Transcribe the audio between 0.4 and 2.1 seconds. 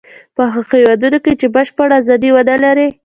هغو هېوادونو کې چې بشپړه